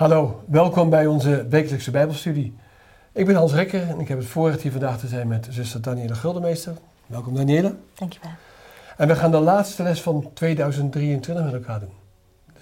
[0.00, 2.54] Hallo, welkom bij onze wekelijkse Bijbelstudie.
[3.12, 5.82] Ik ben Hans Rekker en ik heb het voorrecht hier vandaag te zijn met zuster
[5.82, 6.76] Danielle Guldenmeester.
[7.06, 7.74] Welkom Danielle.
[7.94, 8.30] Dankjewel.
[8.96, 11.92] En we gaan de laatste les van 2023 met elkaar doen.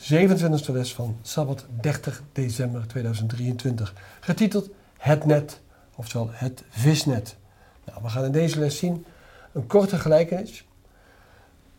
[0.08, 3.94] De 27e les van Sabbat 30 december 2023.
[4.20, 5.60] Getiteld Het Net,
[5.94, 7.36] oftewel Het Visnet.
[7.84, 9.04] Nou, we gaan in deze les zien
[9.52, 10.67] een korte gelijkenis.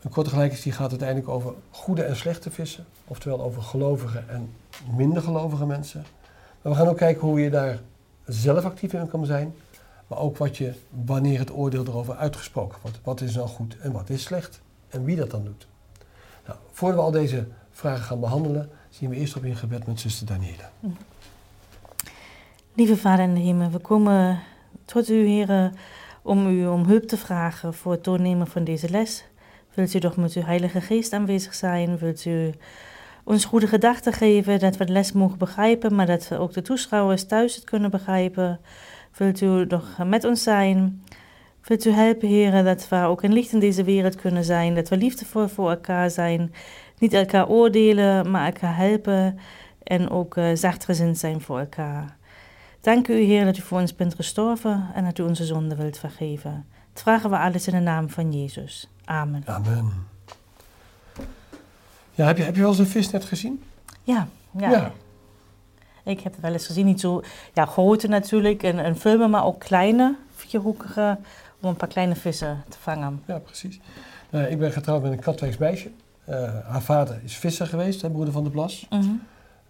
[0.02, 2.86] Een korte gelijkenis gaat uiteindelijk over goede en slechte vissen.
[3.08, 4.54] Oftewel over gelovige en
[4.96, 6.06] minder gelovige mensen.
[6.62, 7.80] Maar we gaan ook kijken hoe je daar
[8.26, 9.54] zelf actief in kan zijn.
[10.08, 10.74] Maar ook wat je,
[11.06, 13.00] wanneer het oordeel erover uitgesproken wordt.
[13.04, 14.62] Wat is nou goed en wat is slecht?
[14.90, 15.68] En wie dat dan doet.
[16.48, 20.00] Nou, voordat we al deze vragen gaan behandelen, zien we eerst op in gebed met
[20.00, 20.72] zuster Daniela.
[22.74, 24.40] Lieve Vader in de hemel, we komen
[24.86, 25.74] tot u, heren,
[26.22, 29.26] om u om hulp te vragen voor het doornemen van deze les.
[29.80, 31.98] Wilt u toch met uw Heilige Geest aanwezig zijn?
[31.98, 32.52] Wilt u
[33.24, 36.62] ons goede gedachten geven, dat we de les mogen begrijpen, maar dat we ook de
[36.62, 38.60] toeschouwers thuis het kunnen begrijpen?
[39.18, 41.04] Wilt u toch met ons zijn?
[41.64, 44.90] Wilt u helpen, heren, dat we ook een licht in deze wereld kunnen zijn, dat
[44.90, 46.54] we liefdevol voor elkaar zijn,
[46.98, 49.40] niet elkaar oordelen, maar elkaar helpen
[49.84, 52.18] en ook uh, zachtgezind zijn voor elkaar.
[52.82, 55.98] Dank u, Heer, dat u voor ons bent gestorven en dat u onze zonde wilt
[55.98, 56.66] vergeven.
[56.94, 58.90] Dat vragen we alles in de naam van Jezus.
[59.06, 59.44] Amen.
[59.46, 60.08] Amen.
[62.12, 63.64] Ja, heb je, heb je wel eens een visnet gezien?
[64.04, 64.28] Ja,
[64.58, 64.70] ja.
[64.70, 64.92] ja.
[66.04, 67.22] Ik heb het wel eens gezien, niet zo
[67.54, 71.18] ja, grote natuurlijk, en, en filmen, maar ook kleine, vierhoekige,
[71.60, 73.24] om een paar kleine vissen te vangen.
[73.26, 73.80] Ja, precies.
[74.30, 75.92] Uh, ik ben getrouwd met een Katwijks meisje.
[76.30, 78.88] Uh, haar vader is visser geweest, hè, broeder van de Blas.
[78.90, 79.22] Mm -hmm.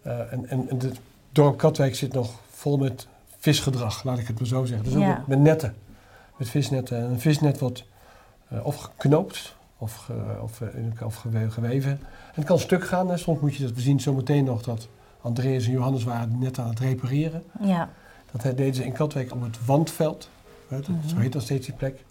[0.06, 1.00] uh, en, en, en het
[1.32, 2.30] dorp Katwijk zit nog
[2.60, 3.06] vol met
[3.38, 4.84] visgedrag, laat ik het maar zo zeggen.
[4.84, 5.08] Dus ook Ja.
[5.18, 5.74] met, met netten,
[6.36, 6.98] met visnetten.
[6.98, 7.84] En een visnet wordt
[8.52, 10.12] uh, of geknoopt of, ge,
[10.42, 10.68] of, uh,
[11.04, 11.90] of gewe- geweven.
[11.90, 12.00] En
[12.34, 13.08] het kan stuk gaan.
[13.10, 13.16] Hè.
[13.16, 14.88] Soms moet je dat, we zien zo meteen nog dat
[15.20, 17.42] Andreas en Johannes waren net aan het repareren.
[17.62, 17.88] Ja,
[18.30, 20.28] Dat deden ze in Katwijk op het Wandveld.
[20.68, 22.04] Hè, dat- Zo heet dat steeds die plek.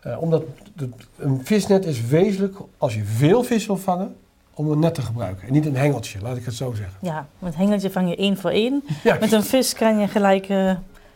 [0.00, 0.42] Eh, omdat
[0.74, 4.16] de- een visnet is wezenlijk, als je veel vis wil vangen,
[4.54, 5.46] om een net te gebruiken.
[5.46, 6.96] En niet een hengeltje, laat ik het zo zeggen.
[7.00, 8.82] ja, met hengeltje vang je één voor één.
[9.02, 10.72] Ja, Met een vis kan je gelijk eh,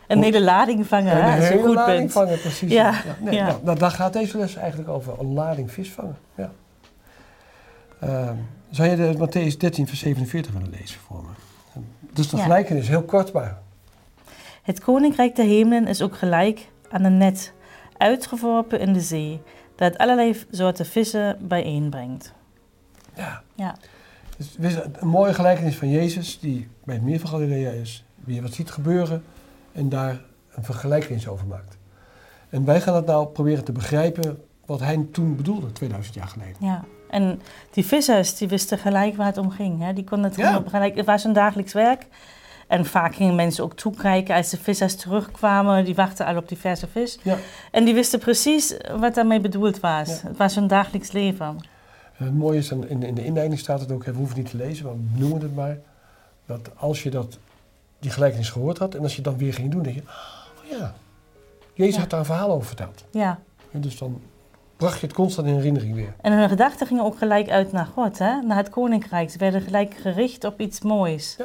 [0.07, 2.13] een hele lading vangen, een hè, als je goed lading bent.
[2.13, 2.73] vangen, precies.
[2.73, 3.47] Ja, nee, ja.
[3.47, 6.17] Nou, nou, daar gaat deze les eigenlijk over, een lading vis vangen.
[6.35, 6.51] Ja.
[8.01, 8.35] Ehm,
[8.71, 11.81] zou je de Matthäus 13, vers 47 willen lezen voor me?
[12.13, 12.43] Dus de Ja.
[12.43, 13.59] gelijkenis, heel kort maar.
[14.63, 17.53] Het koninkrijk der hemelen is ook gelijk aan een net,
[17.97, 19.41] uitgeworpen in de zee,
[19.77, 22.33] dat allerlei soorten vissen bijeenbrengt.
[23.17, 23.43] Ja.
[23.55, 23.75] Ja.
[24.59, 28.53] Dus een mooie gelijkenis van Jezus, die bij het meer van Galilea is, die wat
[28.53, 29.25] ziet gebeuren
[29.73, 30.21] en daar
[30.55, 31.77] een vergelijkenis over maakt.
[32.51, 36.57] En wij gaan het nou proberen te begrijpen wat hij toen bedoelde, 2000 jaar geleden.
[36.61, 37.41] Ja, en
[37.71, 39.83] die vissers die wisten gelijk waar het om ging.
[39.83, 39.93] Hè?
[39.93, 40.63] Die konden het Ja.
[40.67, 40.97] gelijk.
[40.97, 42.07] Het was hun dagelijks werk.
[42.67, 45.85] En vaak gingen mensen ook toekijken als de vissers terugkwamen.
[45.85, 47.19] Die wachten al op die verse vis.
[47.23, 47.37] Ja.
[47.71, 50.09] En die wisten precies wat daarmee bedoeld was.
[50.09, 50.29] Ja.
[50.29, 51.59] Het was hun dagelijks leven.
[52.17, 54.85] Het mooie is, in, in de inleiding staat het ook, we hoeven niet te lezen,
[54.85, 55.79] maar we noemen het maar,
[56.47, 57.39] dat als je dat,
[57.99, 60.79] die gelijkenis gehoord had en als je het dan weer ging doen, denk je, oh
[60.79, 60.95] ja,
[61.75, 62.01] Jezus Ja.
[62.01, 63.05] had daar een verhaal over verteld.
[63.11, 63.39] Ja.
[63.73, 64.21] En dus dan
[64.77, 66.15] bracht je het constant in herinnering weer.
[66.21, 68.41] En hun gedachten gingen ook gelijk uit naar God, hè?
[68.41, 69.31] naar het koninkrijk.
[69.31, 71.37] Ze werden gelijk gericht op iets moois.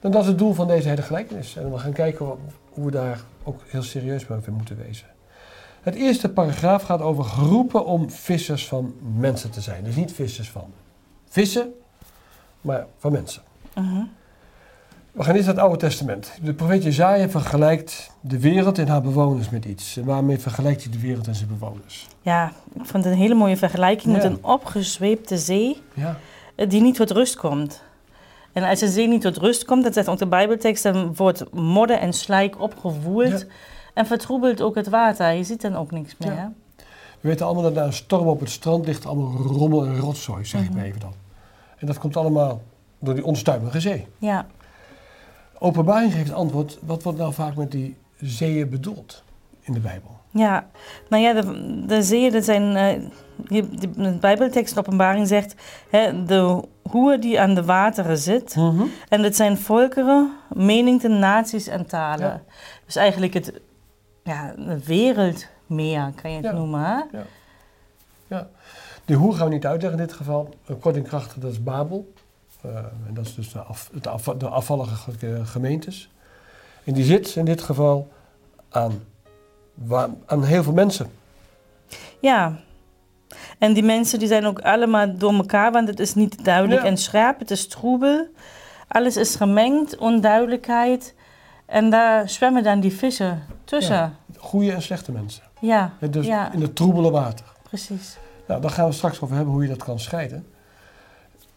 [0.00, 1.56] En dat is het doel van deze hele gelijkenis.
[1.56, 2.36] En we gaan kijken hoe-
[2.70, 5.06] hoe we daar ook heel serieus mee moeten wezen.
[5.84, 9.84] Het eerste paragraaf gaat over geroepen om vissers van mensen te zijn.
[9.84, 10.64] Dus niet vissers van
[11.28, 11.72] vissen,
[12.60, 13.42] maar van mensen.
[13.74, 14.02] Mhm.
[15.12, 16.38] We gaan eerst naar het Oude Testament.
[16.42, 19.96] De profeet Jezaja vergelijkt de wereld en haar bewoners met iets.
[19.96, 22.06] En waarmee vergelijkt hij de wereld en zijn bewoners?
[22.22, 25.82] Ja, ik vond het een hele mooie vergelijking met een opgezweepte zee.
[25.94, 26.16] Ja,
[26.54, 27.82] eh, die niet tot rust komt.
[28.52, 31.52] En als een zee niet tot rust komt, dat zegt ook de Bijbeltekst, dan wordt
[31.52, 33.46] modder en slijk opgewoeld Ja.
[33.94, 35.32] En vertroebelt ook het water.
[35.32, 36.32] Je ziet dan ook niks meer.
[36.32, 36.38] Ja.
[36.38, 36.46] hè?
[37.20, 40.44] we weten allemaal dat na een storm op het strand ligt allemaal rommel en rotzooi,
[40.44, 40.76] zeg ik Mhm.
[40.76, 41.12] maar even dan.
[41.78, 42.62] En dat komt allemaal
[42.98, 44.06] door die onstuimige zee.
[44.18, 44.46] Ja.
[45.58, 49.22] Openbaring geeft antwoord, wat wordt nou vaak met die zeeën bedoeld
[49.60, 50.12] in de Bijbel?
[50.30, 50.66] ja,
[51.08, 53.00] nou ja, de, de zeeën, dat zijn, eh,
[53.48, 55.54] de, Bijbeltekst in openbaring zegt,
[55.90, 58.56] hè, de hoer die aan de wateren zit.
[59.08, 62.26] En dat zijn volkeren, menigten, naties en talen.
[62.26, 62.42] Ja.
[62.86, 63.60] Dus eigenlijk het,
[64.24, 66.52] ja, het wereldmeer, kan je het Ja.
[66.52, 66.80] noemen.
[66.80, 68.38] Hè?
[69.04, 70.54] De hoe gaan we niet uitleggen in dit geval.
[70.66, 72.12] Een kort en krachtig, dat is Babel.
[72.60, 76.10] Eh, en dat is dus de, af, het afva- de afvallige ge- gemeentes.
[76.84, 78.08] En die zit in dit geval
[78.70, 79.04] aan,
[80.26, 81.10] aan heel veel mensen.
[82.20, 82.58] Ja.
[83.58, 86.86] En die mensen die zijn ook allemaal door elkaar, want het is niet duidelijk Ja.
[86.88, 88.26] en scherp, het is troebel.
[88.88, 91.14] alles is gemengd, onduidelijkheid.
[91.66, 93.94] En daar zwemmen dan die vissen tussen.
[93.94, 95.42] Ja, Goede en slechte mensen.
[95.60, 97.46] ja, Hè, Dus ja, in het troebele water.
[97.62, 98.16] precies.
[98.46, 100.46] Nou, daar gaan we straks over hebben hoe je dat kan scheiden.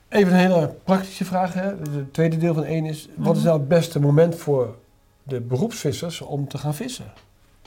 [0.10, 1.54] Even een hele praktische vraag.
[1.54, 1.62] Hè.
[1.64, 3.48] Het tweede deel van één is: wat is Mhm.
[3.48, 4.76] nou het beste moment voor
[5.24, 7.06] de beroepsvissers om te gaan vissen?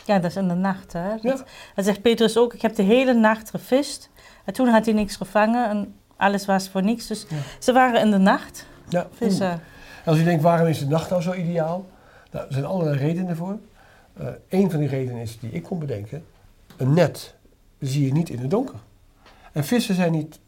[0.04, 0.92] Ja, dat is in de nacht.
[0.92, 1.08] Hè?
[1.10, 1.36] Dat, Ja.
[1.74, 2.54] dat zegt Petrus ook.
[2.54, 4.10] Ik heb de hele nacht gevist.
[4.44, 7.06] En toen had hij niks gevangen en alles was voor niks.
[7.06, 7.36] Dus Ja.
[7.58, 9.06] ze waren in de nacht Ja.
[9.12, 9.50] vissen.
[9.50, 9.60] En
[10.04, 11.86] als je denkt, waarom is de nacht nou zo ideaal?
[12.30, 13.58] Nou, er zijn allerlei redenen voor.
[14.16, 16.24] Eh een van die redenen is die ik kon bedenken.
[16.76, 17.34] Een net
[17.78, 18.74] zie je niet in het donker.
[19.52, 20.38] En vissen zijn niet,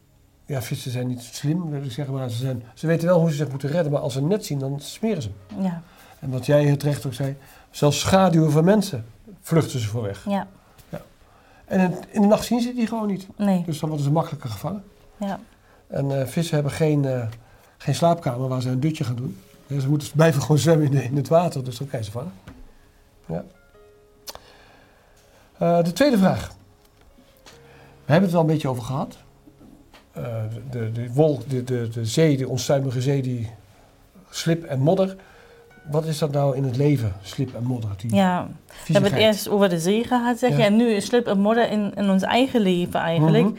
[0.47, 3.31] ja, vissen zijn niet slim, wil ik zeggen, maar ze, zijn, ze weten wel hoe
[3.31, 3.93] ze zich moeten redden.
[3.93, 5.29] Maar als ze een net zien, dan smeren ze.
[5.55, 5.63] hem.
[5.65, 5.83] Ja,
[6.21, 7.37] En wat jij heel terecht ook zei,
[7.71, 9.05] zelfs schaduwen van mensen
[9.41, 10.25] vluchten ze voor weg.
[10.29, 10.47] ja,
[11.65, 13.27] En in, in de nacht zien ze die gewoon niet.
[13.37, 14.85] nee, Dus dan worden ze makkelijker gevangen.
[15.17, 15.41] ja,
[15.87, 17.27] En eh, vissen hebben geen, eh,
[17.79, 19.39] geen slaapkamer waar ze een dutje gaan doen.
[19.67, 22.05] Ja, ze moeten blijven gewoon zwemmen in, de- in het water, dus dan kan je
[22.05, 22.33] ze vangen.
[23.27, 23.45] Ja.
[25.59, 26.53] Eh, de tweede vraag.
[28.05, 29.17] We hebben het al een beetje over gehad.
[30.13, 30.25] Eh,
[30.71, 33.51] de, de, wolk, de, de, de zee, de onstuimige zee, die
[34.31, 35.17] slip en modder.
[35.91, 37.91] Wat is dat nou in het leven, slip en modder?
[37.97, 38.47] Die ja.
[38.87, 40.57] We hebben het eerst over de zee gehad, zeg je.
[40.57, 40.65] Ja.
[40.65, 43.45] En nu is slip en modder in, in ons eigen leven eigenlijk.
[43.45, 43.55] Mhm.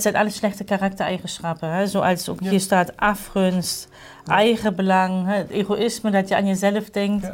[0.00, 1.70] Zijn alle slechte karaktereigenschappen.
[1.70, 1.86] Hè?
[1.86, 3.88] Zoals ook hier staat afgunst,
[4.26, 5.34] eigenbelang, hè?
[5.34, 7.30] het egoïsme, dat je aan jezelf denkt.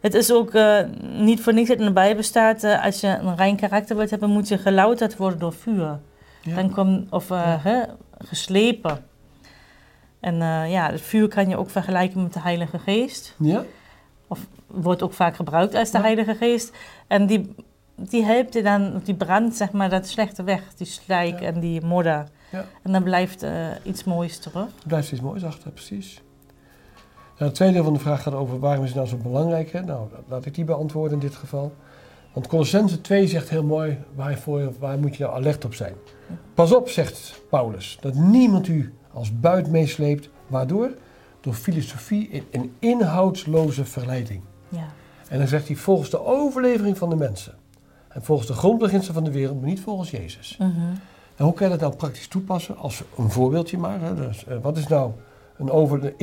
[0.00, 3.06] Het is ook eh, niet voor niks dat in de Bijbel staat, eh, als je
[3.06, 5.98] een rein karakter wilt hebben, moet je gelouterd worden door vuur.
[6.40, 6.54] Ja.
[6.54, 7.86] Dan kom, of eh, Ja.
[8.18, 9.04] geslepen.
[10.20, 10.36] En
[10.68, 13.34] ja, het vuur kan je ook vergelijken met de Heilige Geest.
[13.38, 13.64] Ja?
[14.66, 15.98] Wordt ook vaak gebruikt als de.
[16.00, 16.76] Heilige Geest.
[17.06, 17.54] En die,
[17.96, 21.46] die helpt je dan, die brandt zeg maar dat slechte weg, die slijk Ja.
[21.46, 22.24] en die modder.
[22.50, 22.64] Ja.
[22.82, 24.64] En dan blijft eh, iets moois terug.
[24.66, 26.22] Er blijft iets moois achter, precies.
[27.38, 29.72] Nou, het tweede deel van de vraag gaat over waarom is het nou zo belangrijk.
[29.72, 29.80] Hè?
[29.82, 31.72] Nou, laat ik die beantwoorden in dit geval.
[32.32, 35.94] Want Colossense 2 zegt heel mooi, waarvoor, waar moet je nou alert op zijn?
[36.54, 40.28] Pas op, zegt Paulus, dat niemand u als buit meesleept.
[40.46, 40.90] Waardoor?
[41.40, 44.42] Door filosofie en een inhoudsloze verleiding.
[44.68, 44.86] Ja,
[45.28, 47.54] En dan zegt hij volgens de overlevering van de mensen.
[48.14, 50.56] En volgens de grondbeginselen van de wereld, maar niet volgens Jezus.
[50.58, 50.70] Mhm.
[51.36, 52.76] En hoe kan je dat nou praktisch toepassen?
[52.76, 54.00] Als een voorbeeldje maar.
[54.00, 54.14] Hè?
[54.14, 55.10] Dus, eh, wat is nou
[55.58, 56.14] een over, de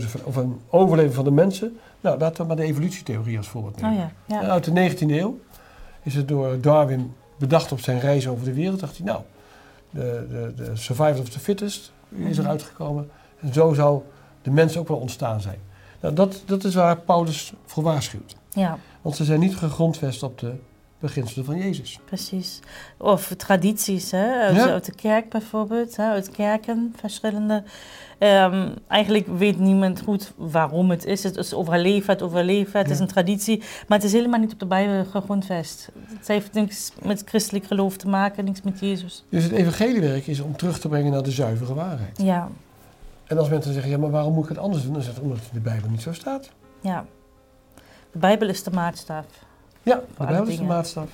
[0.00, 1.76] ver- of een overleving van de mensen?
[2.00, 3.98] Nou, laten we maar de evolutietheorie als voorbeeld nemen.
[4.02, 5.38] Oh ja, Uit de 19e eeuw
[6.02, 8.80] is het door Darwin bedacht op zijn reis over de wereld.
[8.80, 9.20] Dacht hij, nou,
[9.90, 12.40] de, de, de survival of the fittest is Mhm.
[12.40, 13.10] eruit gekomen.
[13.40, 14.02] En zo zou
[14.42, 15.58] de mens ook wel ontstaan zijn.
[16.00, 18.36] Nou, dat, dat is waar Paulus voor waarschuwt.
[18.48, 20.52] ja, Want ze zijn niet gegrondvest op de
[21.04, 21.98] beginselen van Jezus.
[22.04, 22.60] precies.
[22.98, 24.32] Of tradities, hè?
[24.40, 24.66] Uit, Ja.
[24.68, 26.04] uit de kerk bijvoorbeeld, hè?
[26.10, 27.62] uit kerken, verschillende.
[28.18, 31.22] Ehm, eigenlijk weet niemand goed waarom het is.
[31.22, 33.58] Het is overleverd, overleverd, het is een traditie.
[33.88, 35.88] Maar het is helemaal niet op de Bijbel gegrondvest.
[36.18, 39.24] Het heeft niks met christelijk geloof te maken, niks met Jezus.
[39.28, 42.22] Dus het evangeliewerk is om terug te brengen naar de zuivere waarheid.
[42.22, 42.48] Ja,
[43.26, 44.92] En als mensen zeggen, ja, maar waarom moet ik het anders doen?
[44.92, 46.50] Dan zegt het omdat het in de Bijbel niet zo staat.
[46.80, 47.04] ja.
[48.12, 49.24] De Bijbel is de maatstaf.
[49.84, 50.00] Ja,
[50.46, 51.08] is de maatstaf.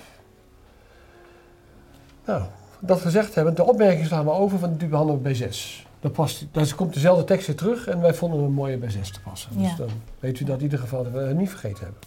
[2.25, 2.43] Nou,
[2.79, 5.87] dat gezegd hebben, de opmerking slaan we over, want die behandelen we bij 6.
[6.01, 9.11] Dat past, daar komt dezelfde tekst weer terug en wij vonden hem mooier bij 6
[9.11, 9.51] te passen.
[9.59, 9.77] Dus Ja.
[9.77, 12.01] dan weet u dat in ieder geval dat we het niet vergeten hebben.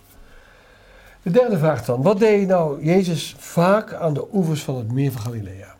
[1.21, 2.01] De derde vraag dan.
[2.01, 5.75] Wat deed nou Jezus vaak aan de oevers van het meer van Galilea?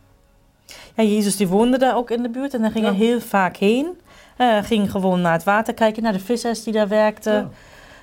[0.96, 2.92] Ja, Jezus die woonde daar ook in de buurt en daar ging Ja.
[2.92, 3.88] hij heel vaak heen.
[4.36, 7.50] Hij ging gewoon naar het water kijken, naar de vissers die daar werkten.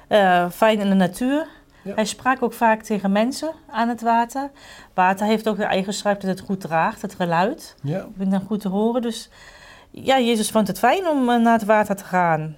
[0.08, 0.44] Ja.
[0.44, 1.46] Eh, fijn in de natuur.
[1.82, 1.94] Ja.
[1.94, 4.50] Hij sprak ook vaak tegen mensen aan het water.
[4.94, 7.74] Water heeft ook de eigenschap dat het goed draagt, het geluid.
[7.82, 7.98] Ja.
[7.98, 9.02] Ik ben dan goed te horen.
[9.02, 9.28] Dus
[9.90, 12.56] ja, Jezus vond het fijn om eh, naar het water te gaan.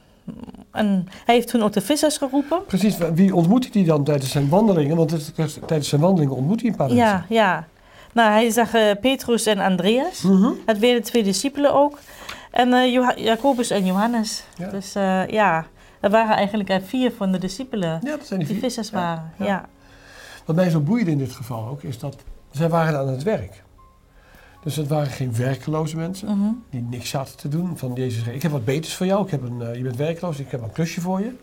[0.71, 2.65] En hij heeft toen ook de vissers geroepen.
[2.67, 4.97] Precies, wie ontmoet hij dan tijdens zijn wandelingen?
[4.97, 5.33] Want het
[5.67, 7.35] tijdens zijn wandelingen ontmoet hij een paar Ja, mensen.
[7.35, 7.65] ja.
[8.13, 10.23] Nou, hij zag eh, Petrus en Andreas.
[10.23, 10.51] Mhm.
[10.67, 11.99] Het weer de twee discipelen ook.
[12.51, 14.45] En Joha- Jacobus en Johannes.
[14.59, 14.69] Ja.
[14.71, 14.93] Dus
[15.29, 15.67] ja,
[16.03, 19.33] er waren eigenlijk eh, vier van de discipelen Ja, dat zijn die vissers Ja, waren.
[19.39, 19.45] ja.
[19.45, 19.69] Ja.
[20.45, 22.17] Wat mij zo boeide in dit geval ook, is dat
[22.51, 23.63] zij waren aan het werk.
[24.63, 26.51] Dus het waren geen werkeloze mensen Mhm.
[26.71, 27.79] die niks zaten te doen.
[27.79, 29.97] Van Jezus, zei, ik heb wat beters voor jou, ik heb een, eh, je bent
[29.97, 31.35] werkloos, ik heb een klusje voor je.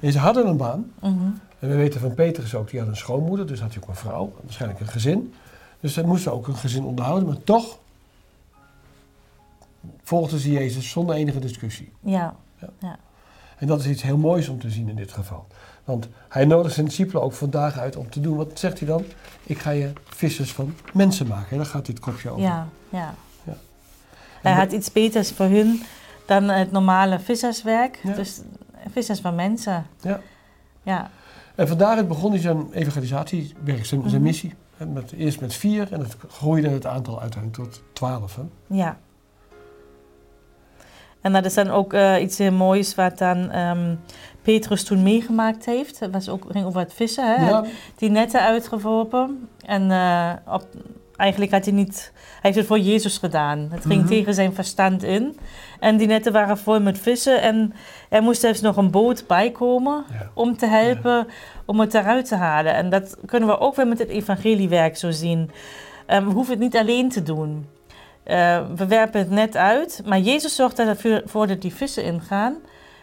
[0.00, 0.92] En ze hadden een baan.
[1.00, 1.12] Mhm.
[1.58, 3.94] En we weten van Petrus ook, die had een schoonmoeder, dus had hij ook een
[3.96, 5.34] vrouw, waarschijnlijk een gezin.
[5.80, 7.78] Dus zij moesten ook een gezin onderhouden, maar toch
[10.02, 11.92] volgden ze Jezus zonder enige discussie.
[12.00, 12.34] Ja.
[13.64, 15.46] En dat is iets heel moois om te zien in dit geval.
[15.84, 18.36] Want hij nodigt zijn discipelen ook vandaag uit om te doen.
[18.36, 19.04] Wat zegt hij dan?
[19.42, 21.56] Ik ga je vissers van mensen maken.
[21.56, 22.42] Daar gaat dit kopje over.
[22.42, 23.14] Ja, ja.
[23.44, 23.56] Ja.
[24.42, 25.82] Hij had iets beters voor hun
[26.26, 28.00] Dan het normale visserswerk.
[28.02, 28.12] Ja.
[28.14, 28.40] Dus
[28.92, 29.86] vissers van mensen.
[30.00, 30.20] Ja.
[30.82, 31.10] Ja,
[31.54, 34.22] En van daaruit begon hij zijn evangelisatiewerk, zijn, zijn Mhm.
[34.22, 34.54] missie.
[34.76, 38.36] En met, eerst met vier en het groeide het aantal uiteindelijk tot twaalf.
[38.36, 38.42] Hè?
[38.66, 38.98] ja.
[41.24, 43.94] En dat is dan ook eh, iets heel moois wat dan ehm,
[44.42, 46.00] Petrus toen meegemaakt heeft.
[46.00, 47.36] Het was ook, ging over het vissen.
[47.36, 47.48] Hè?
[47.48, 47.64] Ja,
[47.96, 49.48] die netten uitgeworpen.
[49.66, 50.66] En eh, op,
[51.16, 52.12] eigenlijk had hij niet...
[52.14, 53.68] Hij heeft het voor Jezus gedaan.
[53.70, 54.08] Het ging Mhm.
[54.08, 55.38] tegen zijn verstand in.
[55.80, 57.42] En die netten waren vol met vissen.
[57.42, 57.72] En
[58.08, 60.30] er moest zelfs nog een boot bijkomen ja.
[60.34, 61.26] om te helpen
[61.64, 62.74] om het eruit te halen.
[62.74, 65.50] En dat kunnen we ook weer met het evangeliewerk zo zien.
[66.06, 67.66] Ehm, we hoeven het niet alleen te doen.
[68.24, 72.54] Eh, we werpen het net uit, maar Jezus zorgt ervoor dat die vissen ingaan.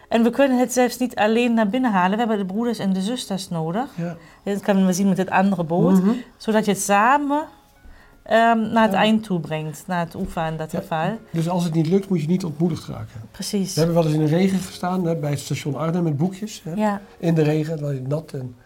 [0.08, 2.12] En we kunnen het zelfs niet alleen naar binnen halen.
[2.12, 3.84] We hebben de broeders en de zusters nodig.
[3.96, 4.16] ja.
[4.44, 5.92] Dat kunnen we zien met het andere boot.
[6.02, 6.10] Mhm.
[6.36, 7.44] Zodat je het samen
[8.22, 8.98] ehm, naar het Ja.
[8.98, 9.84] eind toe brengt.
[9.86, 10.78] Naar het oever in dat Ja.
[10.78, 11.18] geval.
[11.30, 13.20] Dus als het niet lukt, moet je niet ontmoedigd raken.
[13.30, 13.74] Precies.
[13.74, 16.62] We hebben wel eens in de regen gestaan hè, bij het station Arnhem met boekjes.
[16.68, 16.96] Hè?
[17.18, 18.32] In de regen, het was nat.
[18.32, 18.56] En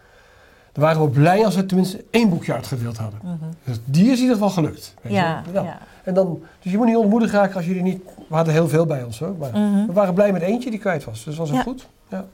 [0.77, 3.19] dan waren we blij als we tenminste één boekje uitgedeeld hadden.
[3.23, 3.35] Mhm.
[3.63, 4.93] Dus die is in ieder geval gelukt.
[5.01, 5.63] weet je Ja, wel.
[5.63, 5.77] ja.
[6.03, 8.01] En dan, dus je moet niet ontmoedigd raken als jullie niet...
[8.29, 9.35] We hadden heel veel bij ons hoor.
[9.39, 9.85] Maar Mhm.
[9.85, 11.23] we waren blij met eentje die kwijt was.
[11.23, 11.63] Dus was het Ja.
[11.63, 11.87] goed.
[12.09, 12.25] Ja.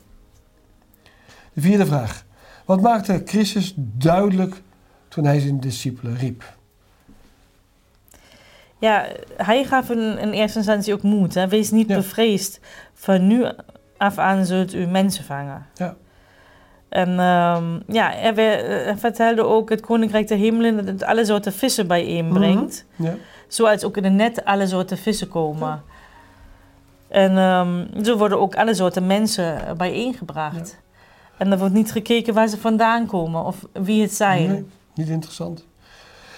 [1.53, 2.23] De vierde vraag.
[2.65, 4.61] Wat maakte Christus duidelijk
[5.07, 6.43] toen hij zijn discipelen riep?
[8.79, 9.07] Ja,
[9.37, 11.33] hij gaf in, in eerste instantie ook moed.
[11.33, 11.47] Hè.
[11.47, 11.95] Wees niet Ja.
[11.95, 12.59] bevreesd.
[12.93, 13.45] Van nu
[13.97, 15.65] af aan zult u mensen vangen.
[15.75, 15.95] Ja.
[16.93, 21.53] En ehm, ja, hij, hij vertelde ook het koninkrijk der hemelen dat het alle soorten
[21.53, 22.85] vissen bijeenbrengt.
[22.95, 23.15] Ja.
[23.47, 25.81] Zoals ook in de net alle soorten vissen komen.
[27.07, 30.79] En ehm, zo worden ook alle soorten mensen bijeengebracht.
[31.37, 34.47] En er wordt niet gekeken waar ze vandaan komen of wie het zijn.
[34.47, 35.65] Nee, niet interessant.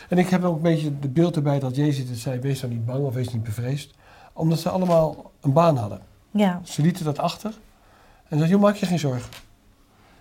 [0.09, 2.69] En ik heb ook een beetje de beeld erbij dat Jezus het zei, wees dan
[2.69, 3.93] niet bang of wees niet bevreesd.
[4.33, 5.99] Omdat ze allemaal een baan hadden.
[6.31, 7.53] Ja, Ze lieten dat achter.
[8.27, 9.29] En zei, joh, maak je geen zorgen.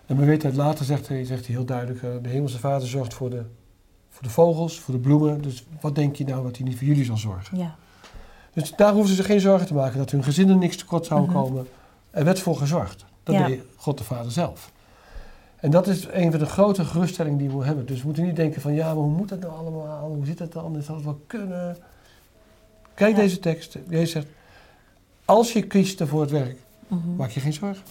[0.06, 2.88] En we weten uit later, zegt hij, zegt hij heel duidelijk, eh, de hemelse vader
[2.88, 3.42] zorgt voor de,
[4.10, 5.42] voor de vogels, voor de bloemen.
[5.42, 7.58] Dus wat denk je nou dat hij niet voor jullie zal zorgen?
[7.58, 7.74] ja,
[8.52, 11.30] Dus daar hoeven ze zich geen zorgen te maken dat hun gezinnen niks tekort zouden
[11.30, 11.38] Mhm.
[11.38, 11.66] komen.
[12.10, 13.04] Er werd voor gezorgd.
[13.22, 13.46] Dat Ja.
[13.46, 14.72] deed God de Vader zelf.
[15.56, 17.86] En dat is een van de grote geruststellingen die we hebben.
[17.86, 20.08] Dus we moeten niet denken van ja, maar hoe moet dat nou allemaal?
[20.08, 20.76] Hoe zit dat dan?
[20.76, 21.76] Is dat wel kunnen?
[22.94, 23.20] Kijk Ja.
[23.22, 23.78] deze tekst.
[23.88, 24.26] Jezus zegt,
[25.24, 26.58] als je kiest voor het werk,
[26.88, 27.16] mhm.
[27.16, 27.82] maak je geen zorgen.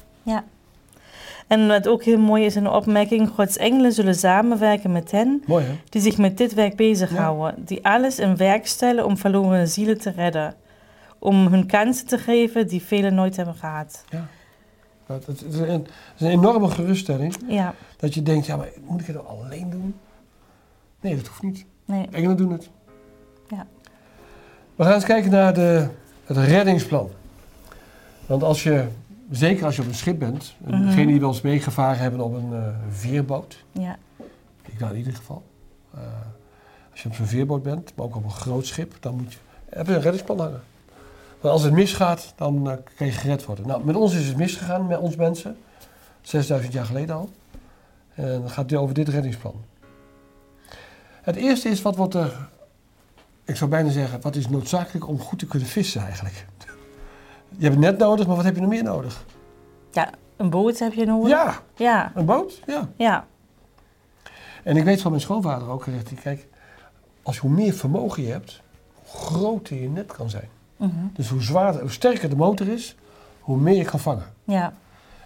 [1.47, 5.43] En wat ook heel mooi is in de opmerking: Gods engelen zullen samenwerken met hen
[5.45, 9.97] Mooi die zich met dit werk bezighouden, die alles in werk stellen om verloren zielen
[9.99, 10.55] te redden,
[11.19, 14.03] om hun kansen te geven die velen nooit hebben gehad.
[15.07, 17.35] Dat het is een, is een enorme geruststelling.
[17.47, 19.95] Ja, Dat je denkt, ja, maar moet ik het nou alleen doen?
[21.01, 21.65] Nee, dat hoeft niet.
[21.85, 22.69] nee, Engelen doen het.
[23.47, 23.65] Ja.
[24.75, 25.87] We gaan eens kijken naar de,
[26.25, 27.09] het reddingsplan.
[28.25, 28.87] Want als je,
[29.37, 30.85] zeker als je op een schip bent, en Mhm.
[30.85, 33.97] degenen die wel eens meegevaren hebben op een eh, veerboot, ja,
[34.65, 35.43] ik dan in ieder geval.
[35.93, 35.99] Eh,
[36.91, 39.39] als je op zo'n veerboot bent, maar ook op een groot schip, dan moet je,
[39.69, 40.61] heb je een reddingsplan hangen.
[41.41, 43.67] Want als het misgaat, dan eh, kan je gered worden.
[43.67, 45.57] Nou, met ons is het misgegaan, met ons mensen.
[46.21, 47.29] 6000 jaar geleden al.
[48.15, 49.55] En dan gaat het over dit reddingsplan.
[51.21, 52.47] Het eerste is, wat wordt er,
[53.45, 56.45] ik zou bijna zeggen, wat is noodzakelijk om goed te kunnen vissen eigenlijk?
[57.57, 59.25] Je hebt het net nodig, maar wat heb je nog meer nodig?
[60.37, 61.29] een boot heb je nodig.
[61.29, 62.89] Ja, ja, een boot, ja.
[62.95, 63.27] ja,
[64.63, 66.47] En ik weet van mijn schoonvader ook gezegd, die, kijk,
[67.23, 68.61] als hoe meer vermogen je hebt,
[68.93, 70.49] hoe groter je net kan zijn.
[70.77, 72.95] mhm, Dus hoe zwaarder, hoe sterker de motor is,
[73.39, 74.25] hoe meer je kan vangen.
[74.43, 74.73] ja,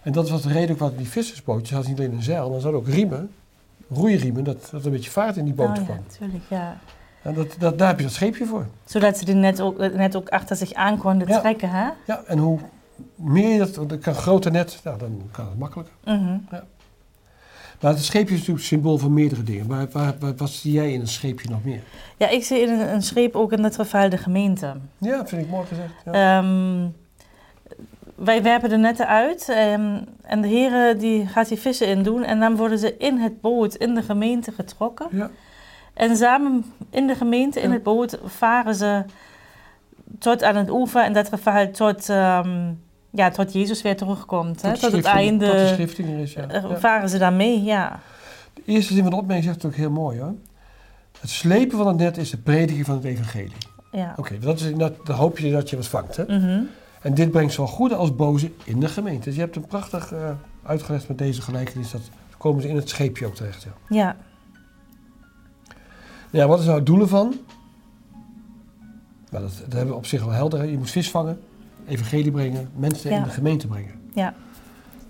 [0.01, 2.59] En dat was de reden ook wat die vissersbootjes hadden niet alleen een zeil, maar
[2.59, 3.31] ze hadden ook riemen,
[3.89, 5.87] roeiriemen, dat, dat er een beetje vaart in die boot oh, kwam.
[5.87, 6.77] ja, natuurlijk, ja.
[7.27, 8.65] En dat, dat, daar heb je dat scheepje voor.
[8.85, 11.39] Zodat ze die net ook, net ook achter zich aan konden Ja.
[11.39, 11.89] trekken, hè?
[12.05, 12.59] Ja, en hoe
[13.15, 15.93] meer je dat, kan een groter net, nou, dan kan het makkelijker.
[16.05, 16.37] Mhm.
[17.81, 19.67] Maar het scheepje is natuurlijk symbool van meerdere dingen.
[19.67, 21.81] Maar waar, waar- wat zie jij in een scheepje nog meer?
[22.17, 24.73] Ja, ik zie in een, een scheep ook in de gemeente.
[24.97, 25.93] Ja, vind ik mooi gezegd.
[26.05, 26.11] Ja.
[26.41, 26.87] Ehm,
[28.15, 32.23] wij werpen de netten uit ehm, en de heren die gaat die vissen in doen
[32.23, 35.07] en dan worden ze in het boot in de gemeente getrokken.
[35.11, 35.29] ja.
[35.97, 39.03] En samen in de gemeente, in het boot, varen ze
[40.19, 41.05] tot aan het oever.
[41.05, 42.71] In dat geval tot, ehm,
[43.09, 44.61] ja, tot Jezus weer terugkomt.
[44.61, 44.71] Hè?
[44.71, 46.47] Tot, Tot, het schrifting- Tot de einde schrifting er is, ja.
[46.47, 46.77] eh, Ja.
[46.77, 47.99] varen ze daarmee, ja.
[48.53, 50.33] De eerste zin van de opmerking zegt het ook heel mooi hoor.
[51.19, 53.51] Het slepen van het net is de prediking van het evangelie.
[53.91, 54.13] ja.
[54.17, 56.15] Oké, dat is dat, dan hoop je dat je wat vangt.
[56.15, 56.23] Hè?
[56.23, 56.61] Mhm.
[57.01, 59.23] En dit brengt zowel goede als boze in de gemeente.
[59.25, 60.29] Dus je hebt een prachtig eh,
[60.63, 61.91] uitgelegd met deze gelijkenis.
[61.91, 62.01] Dat
[62.37, 63.63] komen ze in het scheepje ook terecht.
[63.63, 63.71] Ja.
[63.97, 64.15] ja.
[66.37, 67.33] Ja, wat is nou het doel ervan?
[69.29, 70.59] Nou, dat, dat hebben we op zich wel helder.
[70.59, 70.65] Hè?
[70.65, 71.39] Je moet vis vangen.
[71.87, 73.17] evangelie brengen, mensen Ja.
[73.17, 73.91] in de gemeente brengen.
[74.13, 74.33] Ja.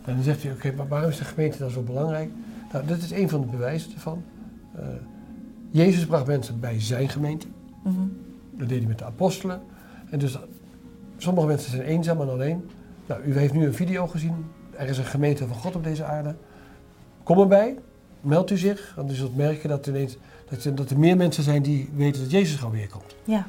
[0.06, 2.30] En dan zegt hij, oké, maar waarom is de gemeente dan zo belangrijk?
[2.72, 4.24] Nou, dat is een van de bewijzen ervan.
[4.76, 4.86] Eh,
[5.70, 7.48] Jezus bracht mensen bij zijn gemeente.
[7.84, 7.96] Mhm.
[8.52, 9.62] Dat deed hij met de apostelen.
[10.10, 10.38] En dus
[11.18, 12.70] sommige mensen zijn eenzaam en alleen.
[13.08, 14.46] Nou, u heeft nu een video gezien.
[14.78, 16.36] Er is een gemeente van God op deze aarde.
[17.24, 17.76] Kom erbij,
[18.28, 18.94] meld u zich.
[18.96, 20.18] Want u zult merken dat, ineens,
[20.50, 23.16] dat, er- dat er meer mensen zijn die weten dat Jezus gauw weer komt.
[23.24, 23.46] Ja.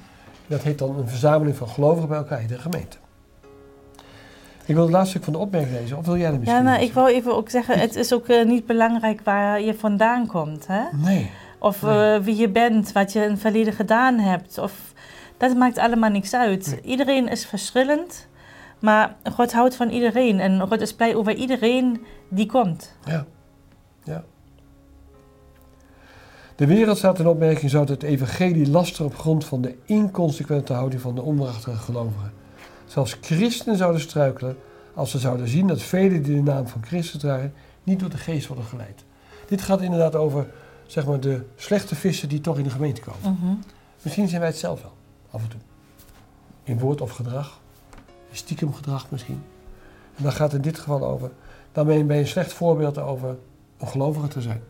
[0.46, 2.96] Dat heet dan een verzameling van gelovigen bij elkaar in de gemeente.
[4.64, 5.96] Ik wil het laatste stuk van de opmerking lezen.
[5.98, 8.28] Of wil jij er misschien Ja, nou, ik wou even ook zeggen, het is ook
[8.28, 10.66] eh, niet belangrijk waar je vandaan komt.
[10.66, 10.82] Hè?
[10.92, 11.30] Nee.
[11.58, 12.14] Of Nee.
[12.14, 14.58] eh, wie je bent, wat je in het verleden gedaan hebt.
[14.58, 14.92] Of,
[15.36, 16.66] dat maakt allemaal niks uit.
[16.66, 16.80] Nee.
[16.80, 18.28] Iedereen is verschillend,
[18.80, 20.40] maar God houdt van iedereen.
[20.40, 22.96] En God is blij over iedereen die komt.
[23.04, 23.24] Ja.
[24.04, 24.24] ja.
[26.58, 31.02] De wereld staat in opmerking zou het evangelie laster op grond van de inconsequente houding
[31.02, 32.32] van de onwaardige gelovigen.
[32.86, 34.56] Zelfs christenen zouden struikelen
[34.94, 38.16] als ze zouden zien dat velen die de naam van Christus dragen niet door de
[38.16, 39.04] geest worden geleid.
[39.46, 40.46] Dit gaat inderdaad over
[40.86, 43.38] zeg maar, de slechte vissen die toch in de gemeente komen.
[43.40, 43.54] Mhm.
[44.02, 44.94] Misschien zijn wij het zelf wel,
[45.30, 45.60] af en toe.
[46.64, 47.60] In woord of gedrag.
[48.32, 49.42] Stiekem gedrag misschien.
[50.16, 51.30] En dan gaat het in dit geval over.
[51.72, 53.36] Dan ben je ben je een slecht voorbeeld over
[53.78, 54.62] een gelovige te zijn.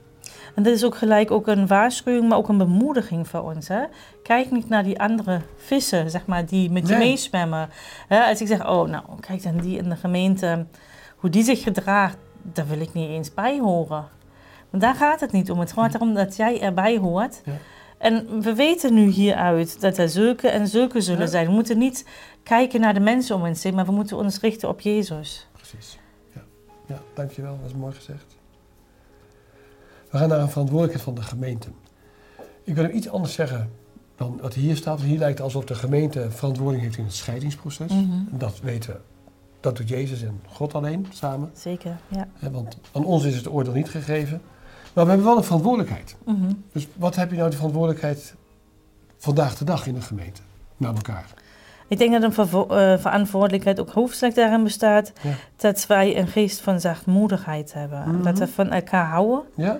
[0.54, 3.68] En dit is ook gelijk ook een waarschuwing, maar ook een bemoediging voor ons.
[3.68, 3.82] Hè?
[4.22, 7.08] Kijk niet naar die andere vissen, zeg maar, die met je Nee.
[7.08, 7.68] meezwemmen.
[8.08, 8.24] Hè?
[8.24, 10.66] Als ik zeg, oh, nou, kijk dan die in de gemeente,
[11.16, 14.04] hoe die zich gedraagt, daar wil ik niet eens bij horen.
[14.70, 15.58] Want daar gaat het niet om.
[15.60, 17.40] Het gaat erom dat jij erbij hoort.
[17.44, 17.52] Ja.
[17.98, 21.26] En we weten nu hieruit dat er zulke en zulke zullen Ja.
[21.26, 21.46] zijn.
[21.46, 22.06] We moeten niet
[22.42, 25.46] kijken naar de mensen om ons heen, maar we moeten ons richten op Jezus.
[25.52, 25.98] Precies.
[26.34, 26.40] Ja,
[26.86, 27.58] ja dankjewel.
[27.62, 28.36] Dat is mooi gezegd.
[30.10, 31.68] We gaan naar een verantwoordelijkheid van de gemeente.
[32.62, 33.70] Ik wil hem iets anders zeggen
[34.16, 35.00] dan wat hier staat.
[35.00, 37.92] Hier lijkt het alsof de gemeente verantwoording heeft in het scheidingsproces.
[37.92, 38.22] Mhm.
[38.30, 39.00] Dat weten we.
[39.60, 41.50] Dat doet Jezus en God alleen samen.
[41.54, 42.28] Zeker, ja.
[42.50, 44.40] Want aan ons is het oordeel niet gegeven.
[44.94, 46.16] Maar we hebben wel een verantwoordelijkheid.
[46.24, 46.52] Mhm.
[46.72, 48.34] Dus wat heb je nou de verantwoordelijkheid
[49.16, 50.40] vandaag de dag in de gemeente?
[50.76, 51.34] Naar elkaar.
[51.88, 55.30] Ik denk dat een eh, verantwoordelijkheid ook hoofdzakelijk daarin bestaat Ja.
[55.56, 58.04] dat wij een geest van zachtmoedigheid hebben.
[58.06, 58.22] Mhm.
[58.22, 59.42] Dat we van elkaar houden.
[59.54, 59.78] Ja?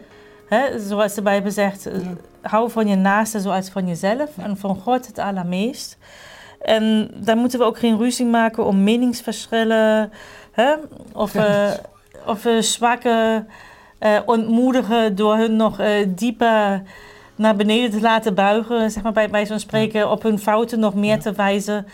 [0.48, 0.78] Hè?
[0.80, 2.10] Zoals de Bijbel zegt, eh, Ja.
[2.40, 5.98] hou van je naaste zoals van jezelf en van God het allermeest.
[6.60, 10.12] En dan moeten we ook geen ruzie maken om meningsverschillen.
[10.52, 10.74] Hè?
[11.12, 11.70] Of, eh,
[12.26, 13.48] of zwakken
[14.26, 16.82] ontmoedigen door hun nog dieper
[17.38, 18.90] naar beneden te laten buigen.
[18.90, 21.86] Zeg maar bij, bij zo'n spreken op hun fouten nog meer te wijzen.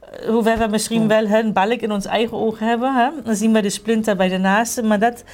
[0.00, 2.94] Eh, Hoewel we misschien wel een balk in ons eigen oog hebben.
[2.94, 3.08] Hè?
[3.24, 4.82] Dan zien we de splinter bij de naaste.
[4.82, 5.24] Maar dat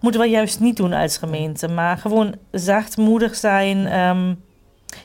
[0.00, 1.68] moeten we juist niet doen als gemeente.
[1.68, 3.86] Maar gewoon zachtmoedig zijn.
[3.86, 4.34] ehm,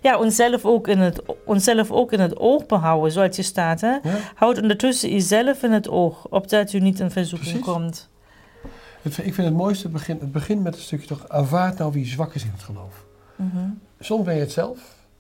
[0.02, 3.82] ja, onszelf ook, in het, onszelf ook in het oog behouden, zoals je staat.
[3.82, 3.92] Hè?
[3.92, 4.00] ja?
[4.36, 7.74] Houd ondertussen jezelf in het oog, opdat u niet in verzoeking Precies.
[7.74, 8.10] komt.
[9.02, 11.92] Het, ik vind het mooiste het begin, het begint met een stukje toch, aanvaard nou
[11.92, 13.06] wie zwak is in het geloof.
[13.36, 13.70] Mhm.
[14.00, 14.80] Soms ben je het zelf,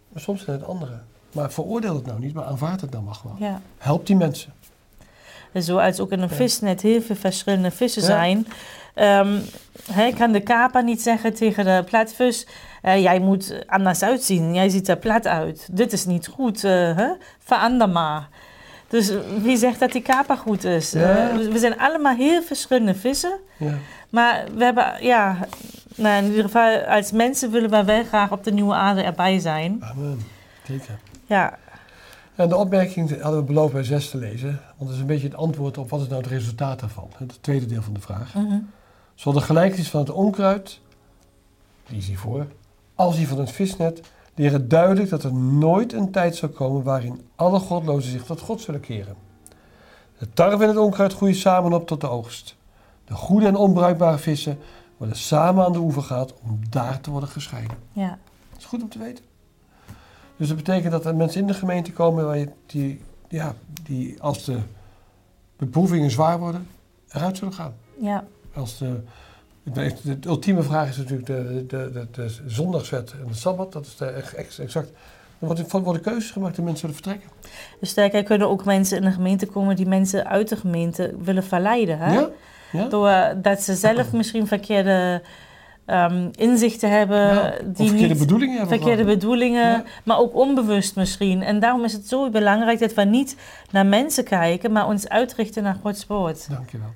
[0.09, 1.05] maar soms zijn het anderen.
[1.31, 3.35] Maar veroordeel het nou niet, maar aanvaard het nou maar gewoon.
[3.39, 3.61] Ja.
[3.77, 4.53] Help die mensen.
[5.51, 8.47] En Zoals ook in een visnet heel veel verschillende vissen zijn.
[8.93, 9.37] Ehm
[9.91, 12.47] hij kan de kaper niet zeggen tegen de platvis...
[12.81, 15.67] eh, jij moet anders uitzien, jij ziet er plat uit.
[15.71, 17.07] Dit is niet goed, hè?
[17.39, 18.27] verander maar.
[18.87, 19.11] Dus
[19.41, 20.91] wie zegt dat die kaper goed is?
[20.91, 21.29] Ja.
[21.29, 23.39] Eh, we zijn allemaal heel verschillende vissen.
[23.57, 23.73] Ja.
[24.09, 25.37] Maar we hebben, ja,
[25.99, 29.39] nou in ieder geval als mensen willen we wel graag op de nieuwe aarde erbij
[29.39, 29.83] zijn.
[29.83, 30.19] Amen.
[30.67, 30.99] Zeker.
[31.25, 31.57] Ja,
[32.35, 34.59] En de opmerking hadden we beloofd bij zes te lezen.
[34.77, 37.09] Want dat is een beetje het antwoord op wat is nou het resultaat daarvan.
[37.17, 38.33] Het tweede deel van de vraag.
[38.33, 38.57] mhm.
[39.15, 40.79] Zowel de gelijkenis van het onkruid,
[41.87, 42.45] die is hiervoor,
[42.95, 44.01] als die van het visnet,
[44.35, 48.61] leren duidelijk dat er nooit een tijd zal komen waarin alle godlozen zich tot God
[48.61, 49.15] zullen keren.
[50.17, 52.55] De tarwe en het onkruid groeien samen op tot de oogst.
[53.05, 54.57] De goede en onbruikbare vissen
[54.99, 57.77] worden samen aan de oever gehaald om daar te worden gescheiden.
[57.93, 58.17] ja,
[58.49, 59.23] Dat is goed om te weten.
[60.37, 64.21] Dus dat betekent dat er mensen in de gemeente komen waar je die, ja, die
[64.21, 64.57] als de
[65.57, 66.67] beproevingen zwaar worden,
[67.09, 67.73] eruit zullen gaan.
[67.99, 69.03] ja, Als de,
[69.63, 73.71] de, de ultieme vraag is natuurlijk de, de, de, zondagswet en de sabbat.
[73.73, 74.89] Dat is de, ex- exact.
[75.39, 77.29] Er worden, worden keuzes gemaakt en mensen zullen vertrekken.
[77.79, 81.43] Dus sterker kunnen ook mensen in de gemeente komen die mensen uit de gemeente willen
[81.43, 81.97] verleiden.
[81.97, 82.13] Hè?
[82.13, 82.29] Ja?
[82.71, 82.85] Ja?
[82.87, 85.21] Doordat ze zelf misschien verkeerde
[85.85, 87.17] ehm, inzichten hebben.
[87.33, 88.77] Ja, die verkeerde niet, bedoelingen hebben.
[88.77, 89.83] verkeerde bedoelingen, Ja.
[90.03, 91.41] maar ook onbewust misschien.
[91.41, 93.35] En daarom is het zo belangrijk dat we niet
[93.71, 96.49] naar mensen kijken, maar ons uitrichten naar Gods woord.
[96.49, 96.91] Dankjewel.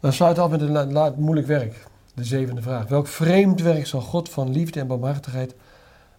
[0.00, 1.86] Dan sluit af met een la- la- moeilijk werk.
[2.14, 2.88] De zevende vraag.
[2.88, 5.54] Welk vreemd werk zal God van liefde en barmhartigheid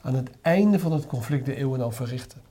[0.02, 2.42] aan het einde van het conflict de eeuwen al verrichten?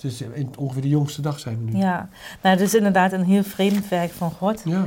[0.00, 1.78] Dus het is in- ongeveer de jongste dag zijn we nu.
[1.78, 2.08] Ja,
[2.42, 4.62] nou, het is inderdaad een heel vreemd werk van God.
[4.64, 4.84] Ja,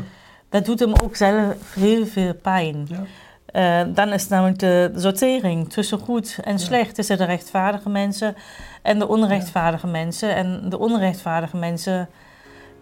[0.49, 2.87] Dat doet hem ook zelf heel veel pijn.
[2.89, 3.03] ja.
[3.45, 6.57] Eh, dan is namelijk de sortering tussen goed en Ja.
[6.57, 8.35] slecht, tussen de rechtvaardige mensen
[8.81, 10.35] en de onrechtvaardige mensen.
[10.35, 12.09] En de onrechtvaardige mensen,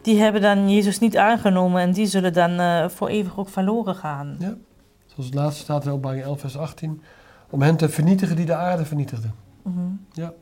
[0.01, 3.95] die hebben dan Jezus niet aangenomen en die zullen dan eh, voor eeuwig ook verloren
[3.95, 4.35] gaan.
[4.39, 4.53] Ja.
[5.05, 7.01] Zoals het laatste staat in openbaring 11 vers 18.
[7.49, 9.33] Om hen te vernietigen die de aarde vernietigden.
[9.63, 9.79] Mhm.
[10.13, 10.33] En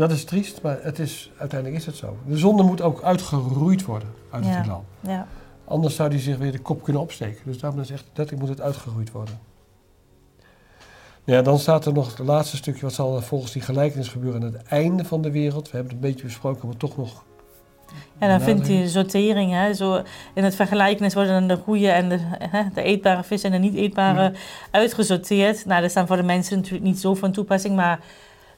[0.00, 2.16] dat is triest, maar het is, uiteindelijk is het zo.
[2.26, 4.60] De zonde moet ook uitgeroeid worden uit het Ja.
[4.60, 4.84] heelal.
[5.00, 5.26] Ja.
[5.64, 7.40] Anders zou die zich weer de kop kunnen opsteken.
[7.44, 9.38] Dus daarom is echt letterlijk moet het uitgeroeid worden.
[11.24, 12.80] Ja, dan staat er nog het laatste stukje.
[12.82, 15.70] Wat zal er volgens die gelijkenis gebeuren aan het einde van de wereld?
[15.70, 17.24] We hebben het een beetje besproken, maar toch nog...
[18.18, 20.02] En dan vindt die sortering, hè, zo
[20.34, 23.58] in het vergelijkenis worden dan de goede en de, hè, de eetbare vis en de
[23.58, 24.32] niet eetbare Ja.
[24.70, 25.64] uitgesorteerd.
[25.66, 28.00] Nou, dat is dan voor de mensen natuurlijk niet zo van toepassing, maar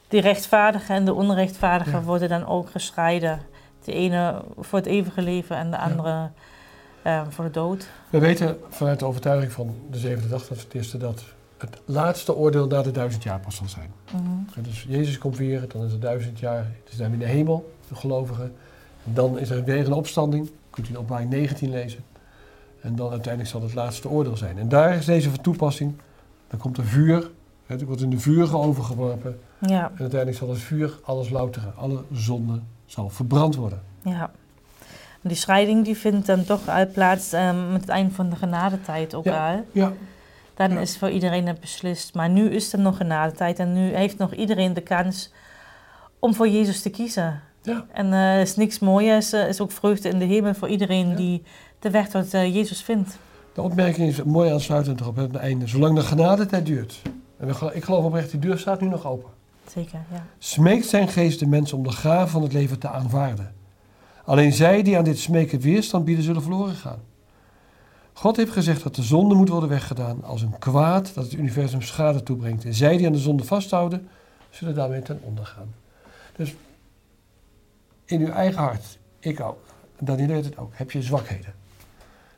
[0.09, 2.01] de rechtvaardige en de onrechtvaardige Ja.
[2.01, 3.39] worden dan ook gescheiden.
[3.83, 6.29] De ene voor het eeuwige leven en de andere
[7.01, 7.87] eh, voor de dood.
[8.09, 11.23] We weten vanuit de overtuiging van de zevende dag, dat het eerste, dat
[11.57, 13.91] het laatste oordeel na de duizend jaar pas zal zijn.
[14.11, 14.23] Mhm.
[14.55, 17.25] En Dus Jezus komt weer, dan is het duizend jaar, het is dan in de
[17.25, 18.55] hemel, de gelovigen.
[19.05, 22.03] En dan is er weer een opstanding, kunt u in openbaring 19 lezen.
[22.81, 24.57] En dan uiteindelijk zal het laatste oordeel zijn.
[24.57, 25.93] En daar is deze van toepassing.
[26.47, 27.29] Dan komt er vuur,
[27.65, 29.39] het wordt in de vuur overgeworpen.
[29.59, 33.81] Ja, En uiteindelijk zal het vuur alles louteren, alle zonde zal verbrand worden.
[34.03, 34.31] ja.
[35.21, 39.15] Die scheiding die vindt dan toch uit plaats eh, met het eind van de genadetijd
[39.15, 39.51] ook Ja.
[39.53, 39.65] al.
[39.71, 39.93] Ja,
[40.53, 40.79] Dan Ja.
[40.79, 42.13] is voor iedereen het beslist.
[42.13, 45.31] Maar nu is er nog genadetijd en nu heeft nog iedereen de kans
[46.19, 47.41] om voor Jezus te kiezen.
[47.61, 50.67] ja, En eh, er is niks mooiers, er is ook vreugde in de hemel voor
[50.67, 51.15] iedereen Ja.
[51.15, 51.43] die
[51.79, 53.17] de weg tot eh, Jezus vindt.
[53.53, 55.67] de opmerking is mooi aansluitend erop, het einde.
[55.67, 57.01] Zolang de genadetijd duurt.
[57.37, 59.29] En ik geloof oprecht, die deur staat nu nog open.
[59.73, 60.25] Zeker, ja.
[60.37, 63.53] Smeekt zijn geest de mensen om de gave van het leven te aanvaarden.
[64.25, 66.99] Alleen zij die aan dit smeken weerstand bieden, zullen verloren gaan.
[68.13, 71.81] God heeft gezegd dat de zonde moet worden weggedaan als een kwaad dat het universum
[71.81, 72.65] schade toebrengt.
[72.65, 74.07] En zij die aan de zonde vasthouden,
[74.49, 75.73] zullen daarmee ten onder gaan.
[76.35, 76.55] Dus
[78.05, 79.59] in uw eigen hart, ik ook,
[79.99, 81.53] Daniel weet het ook, heb je zwakheden.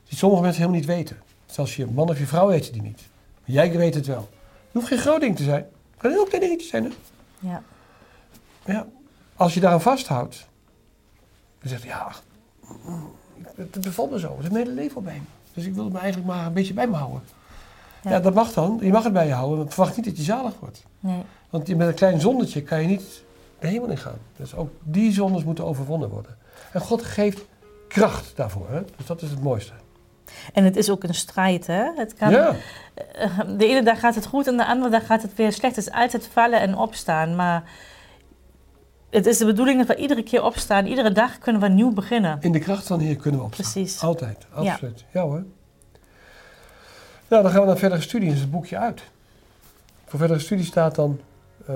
[0.07, 1.17] Die sommige mensen helemaal niet weten.
[1.45, 3.01] Zelfs je man of je vrouw weet die niet.
[3.41, 4.29] Maar jij weet het wel.
[4.41, 5.65] Het hoeft geen groot ding te zijn.
[5.91, 6.83] Het kan ook klein dingetje zijn.
[6.83, 6.89] Hè?
[7.41, 7.63] Ja.
[8.65, 8.88] Ja,
[9.36, 10.47] als je daaraan vasthoudt,
[11.60, 12.12] dan zegt hij, ja,
[13.56, 14.36] het bevalt me zo.
[14.36, 15.21] Het is mijn hele leven al bij me.
[15.54, 17.21] Dus ik wil het me eigenlijk maar een beetje bij me houden.
[18.04, 18.12] Ja.
[18.12, 18.19] Ja.
[18.19, 18.80] dat mag dan.
[18.82, 20.84] Je mag het bij je houden, maar verwacht niet dat je zalig wordt.
[20.99, 21.21] Nee.
[21.49, 23.23] Want je- met een klein zondetje kan je niet
[23.60, 24.17] de hemel in gaan.
[24.38, 26.38] Dus ook die zondes moeten overwonnen worden.
[26.71, 27.41] En God geeft
[27.88, 28.69] kracht daarvoor.
[28.69, 28.82] Hè?
[28.97, 29.73] Dus dat is het mooiste.
[30.53, 31.84] En het is ook een strijd, hè?
[31.95, 32.55] Het kan, Ja,
[33.13, 35.75] eh, de ene dag gaat het goed en de andere dag gaat het weer slecht.
[35.75, 37.36] Het is altijd vallen en opstaan.
[37.36, 37.63] Maar
[39.10, 40.86] het is de bedoeling dat we iedere keer opstaan.
[40.86, 42.38] Iedere dag kunnen we nieuw beginnen.
[42.41, 43.71] in de kracht van Heer kunnen we opstaan.
[43.71, 44.01] Precies.
[44.01, 45.05] Altijd, absoluut.
[45.12, 45.43] Ja, hoor.
[47.27, 48.31] Nou, dan gaan we naar verdere studie.
[48.31, 49.01] Is het boekje uit.
[50.05, 51.19] Voor verdere studie staat dan
[51.67, 51.75] eh,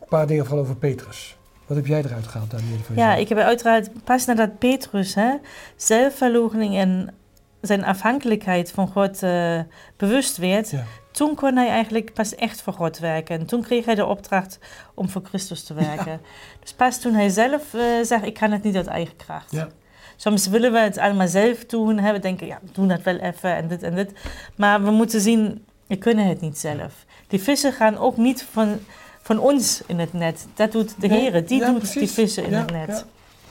[0.00, 1.36] een paar dingen vooral over Petrus.
[1.66, 2.78] Wat heb jij eruit gehaald, Daniel?
[2.94, 5.34] Ja, ik heb uiteraard pas nadat Petrus hè,
[5.76, 7.14] zelfverloochening en
[7.60, 9.60] zijn afhankelijkheid van God eh,
[9.96, 10.84] bewust werd, Ja.
[11.10, 13.38] toen kon hij eigenlijk pas echt voor God werken.
[13.40, 14.58] En toen kreeg hij de opdracht
[14.94, 16.20] om voor Christus te werken.
[16.60, 19.50] Dus pas toen hij zelf eh zegt, ik kan het niet uit eigen kracht.
[19.52, 19.68] Ja.
[20.16, 21.98] Soms willen we het allemaal zelf doen.
[21.98, 22.12] Hè?
[22.12, 24.12] We denken, ja, doen dat wel even en dit en dit.
[24.56, 27.04] Maar we moeten zien, we kunnen het niet zelf.
[27.28, 28.78] Die vissen gaan ook niet van,
[29.22, 30.46] van ons in het net.
[30.54, 31.46] Dat doet de Nee, Heer.
[31.46, 31.94] Die doet precies.
[31.94, 32.88] die vissen in het net.
[32.88, 33.04] Ja,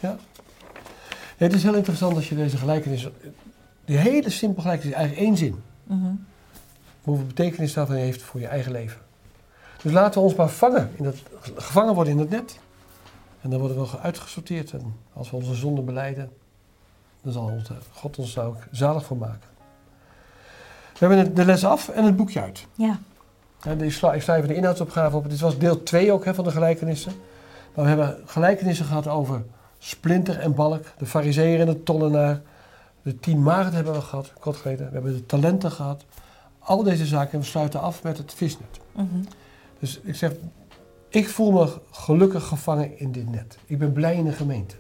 [0.10, 0.18] ja.
[1.38, 3.08] Ja, het is heel interessant als je deze gelijkenis...
[3.86, 5.62] Die hele simpele gelijkenis is eigenlijk één zin.
[5.84, 6.12] Mhm.
[7.04, 9.00] Hoeveel betekenis daarvan heeft voor je eigen leven.
[9.82, 11.16] Dus laten we ons maar vangen in dat,
[11.56, 12.60] gevangen worden in het net.
[13.42, 14.72] En dan worden we uitgesorteerd.
[14.72, 16.30] En als we onze zonde beleiden,
[17.22, 17.52] dan zal
[17.92, 19.48] God ons daar ook zalig voor maken.
[21.00, 22.66] We hebben de- les af en het boekje uit.
[22.74, 23.00] Ja.
[23.62, 25.30] Ja, ik, sla, ik sla even de inhoudsopgave op.
[25.30, 27.12] Dit was deel 2 ook hè, van de gelijkenissen.
[27.74, 29.44] Maar we hebben gelijkenissen gehad over
[29.80, 32.42] splinter en balk, de fariseer en de tollenaar.
[33.06, 34.88] De tien maagden hebben we gehad, kort geleden.
[34.88, 36.06] We hebben de talenten gehad.
[36.60, 38.80] Al deze zaken en we sluiten af met het visnet.
[38.92, 39.06] Mhm.
[39.80, 40.32] Dus ik zeg,
[41.10, 43.58] ik voel me gelukkig gevangen in dit net.
[43.66, 44.76] Ik ben blij in de gemeente.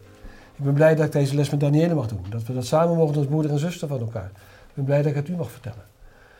[0.55, 2.25] Ik ben blij dat ik deze les met Danielle mag doen.
[2.29, 4.31] Dat we dat samen mogen doen als moeder en zuster van elkaar.
[4.67, 5.83] Ik ben blij dat ik het u mag vertellen.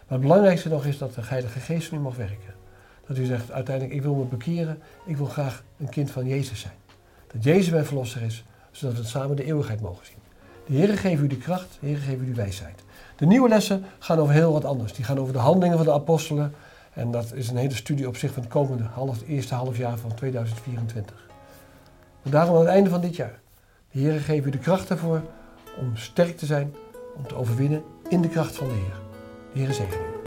[0.08, 2.54] Maar het belangrijkste nog is dat de Heilige Geest in u mag werken.
[3.08, 4.80] Dat u zegt uiteindelijk, ik wil me bekeren.
[5.06, 6.76] Ik wil graag een kind van Jezus zijn.
[7.34, 10.25] Dat Jezus mijn verlosser is, zodat we het samen de eeuwigheid mogen zien.
[10.65, 12.84] De Heer geeft u de kracht, de Heer geeft u de wijsheid.
[13.15, 14.93] De nieuwe lessen gaan over heel wat anders.
[14.93, 16.54] Die gaan over de handelingen van de apostelen.
[16.93, 19.97] En dat is een hele studie op zich van het komende half, eerste half jaar
[19.97, 21.28] van 2024.
[22.23, 23.39] En daarom aan het einde van dit jaar.
[23.91, 25.21] De Heer geeft u de kracht ervoor
[25.80, 26.75] om sterk te zijn,
[27.15, 28.99] om te overwinnen in de kracht van de Heer.
[29.54, 30.25] De Heer zegen u.